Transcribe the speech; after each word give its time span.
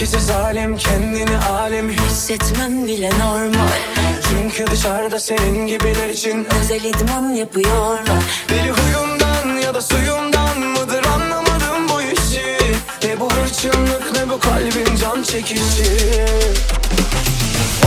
Herkesi 0.00 0.20
zalim 0.20 0.76
kendini 0.76 1.38
alim 1.38 1.90
Hissetmem 1.90 2.86
bile 2.86 3.10
normal. 3.10 3.68
Çünkü 4.28 4.70
dışarıda 4.70 5.20
senin 5.20 5.66
gibiler 5.66 6.08
için 6.08 6.46
Özel 6.60 6.84
idman 6.84 7.30
yapıyorlar. 7.30 8.22
Deli 8.48 8.70
huyundan 8.70 9.60
ya 9.60 9.74
da 9.74 9.82
suyundan 9.82 10.58
mıdır 10.58 11.04
anlamadım 11.04 11.88
bu 11.94 12.02
işi. 12.02 12.56
Ne 13.04 13.20
bu 13.20 13.32
hırçınlık 13.32 14.12
ne 14.16 14.30
bu 14.30 14.40
kalbin 14.40 14.96
can 14.96 15.22
çekişi. 15.22 15.96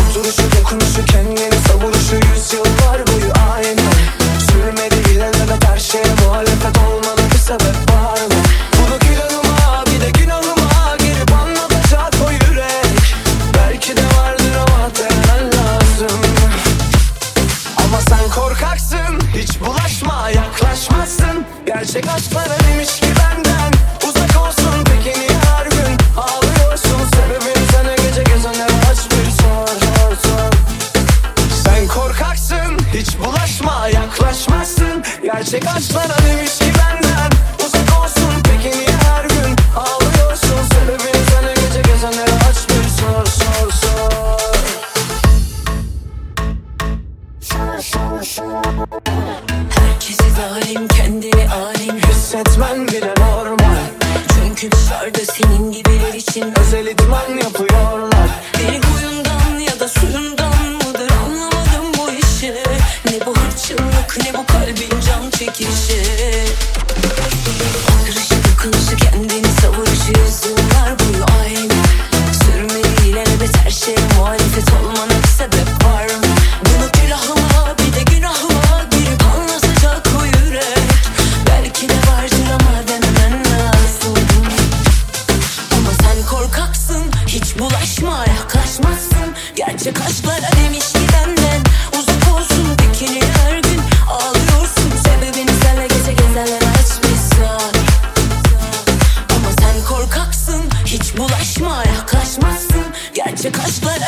Oturuşu 0.10 0.44
dokunuşu 0.58 1.06
kendini 1.06 1.60
savuruşu 1.68 2.16
yüzyıllar 2.16 3.08
boyu 3.08 3.32
aynı 3.36 3.43
Sürmedi 3.43 3.43
Gerçek 21.94 22.12
aşklara 22.12 22.60
demiş 22.60 23.00
ki 23.00 23.06
benden? 23.20 23.72
Uzak 24.08 24.42
olsun 24.42 24.84
peki 24.86 25.20
niye 25.20 25.30
her 25.30 25.66
gün 25.66 25.98
Ağlıyorsun? 26.18 27.00
Sebebini 27.16 27.68
sana 27.72 27.96
gece 27.96 28.24
gezenlere 28.24 28.74
aç 28.92 28.98
bir 29.12 29.32
sor 29.32 29.68
sor 29.68 30.16
sor. 30.24 30.52
Sen 31.64 31.88
korkaksın 31.88 32.80
Hiç 32.94 33.20
bulaşma 33.20 33.88
yaklaşmazsın. 33.88 35.04
Gerçek 35.24 35.68
aşklara 35.68 36.18
demiş 36.28 36.58
ki 36.60 36.66
benden? 36.66 37.32
Uzak 37.66 38.02
olsun 38.04 38.44
peki 38.44 38.78
niye 38.78 38.98
her 39.04 39.24
gün 39.24 39.56
Ağlıyorsun? 39.76 40.70
Sebebini 40.74 41.24
sana 41.32 41.54
gece 41.54 41.82
gezenlere 41.82 42.36
aç 42.50 42.70
bir 42.70 42.90
sor 42.90 43.26
sor 43.26 43.72
sor. 43.72 44.24
Herkesi 48.24 49.03
zalim 50.36 50.88
kendini 50.88 51.50
alim. 51.50 51.98
Hissetmen 51.98 52.88
bile 52.88 53.14
normal. 53.18 53.84
Çünkü 54.34 54.72
dışarıda 54.72 55.26
senin 55.26 55.72
gibiler 55.72 56.14
için 56.14 56.54
Özel 56.60 56.86
idman 56.88 57.38
yapıyorlar. 57.44 58.30
Deli 58.60 58.82
huyundan 58.82 59.60
ya 59.60 59.80
da 59.80 59.88
suyundan 59.88 60.64
mıdır 60.74 61.12
anlamadım 61.26 61.86
bu 61.98 62.12
işi. 62.12 62.54
Ne 63.06 63.26
bu 63.26 63.36
hırçınlık 63.36 64.18
ne 64.26 64.34
bu 64.34 64.46
kalbin 64.46 65.00
can 65.08 65.30
çekişi. 65.30 66.04
Oturuşu 67.94 68.36
dokunuşu 68.36 68.96
kendini 68.98 69.48
savuruşu 69.62 70.12
yüzyıllar 70.20 71.00
boyu 71.00 71.26
aynı 71.42 71.74
Sürmeli 72.44 73.10
ilerlebet 73.10 73.58
her 73.66 73.72
şeye 73.72 73.98
muhalefet 74.18 74.74
olmana 74.74 75.22
sebep 75.38 75.86
var 75.86 76.13
Bulaşma 87.60 88.26
yaklaşmazsın. 88.28 89.34
Gerçek 89.56 90.02
aşklara 90.02 90.50
demiş 90.64 90.94
ki 90.94 91.00
benden. 91.14 91.62
Uzak 92.00 92.34
olsun 92.36 92.78
dikini 92.78 93.22
her 93.24 93.60
gün 93.60 93.82
Ağlıyorsun. 94.10 94.92
Sebebini 95.04 95.52
senle 95.64 95.88
gece 95.88 96.14
gezenler 96.14 96.62
açmışsın. 96.74 97.74
Ama 99.30 99.50
sen 99.60 99.86
korkaksın. 99.88 100.62
Hiç 100.86 101.18
bulaşma 101.18 101.84
yaklaşmazsın. 101.96 102.86
Gerçek 103.14 103.60
aşklara 103.60 104.03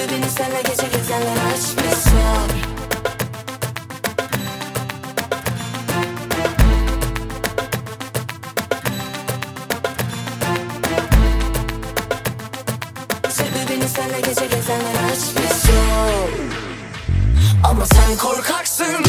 Sebebini 0.00 0.30
senle 0.30 0.62
gece 0.62 0.86
gezenler 0.96 1.36
açmışsın. 1.52 2.12
Sebebini 13.30 13.88
senle 13.88 14.20
gece 14.20 14.46
gezenler 14.46 15.12
açmışsın. 15.12 15.70
Ama 17.64 17.86
sen 17.86 18.16
korkaksın 18.16 19.04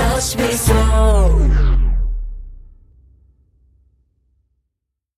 touch 0.00 0.36
me 0.36 0.52
so. 0.52 0.99